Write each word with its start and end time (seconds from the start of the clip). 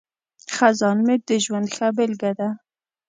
خزان 0.55 0.97
مې 1.05 1.15
د 1.27 1.29
ژوند 1.43 1.67
ښه 1.75 1.87
بیلګه 1.97 2.31
ده. 2.39 2.49